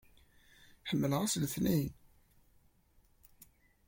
[0.89, 1.93] Ḥemmleɣ ass n letniyen!